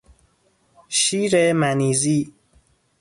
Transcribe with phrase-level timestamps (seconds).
[0.89, 2.33] شیر منیزی